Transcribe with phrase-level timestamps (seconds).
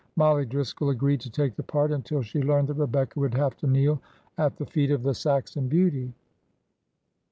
[0.15, 3.67] Mollie Driscoll agreed to take the part until she learned that Rebecca would have to
[3.67, 4.01] kneel
[4.35, 6.11] at the feet of the Saxon beauty.